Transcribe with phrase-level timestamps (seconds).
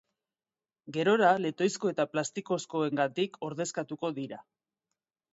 [0.93, 4.41] Gerora letoizko eta plastikozkoengatik ordezkatu dira.